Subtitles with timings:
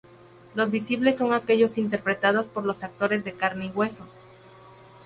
[0.55, 4.03] Los visibles son aquellos interpretados por los actores de carne y hueso.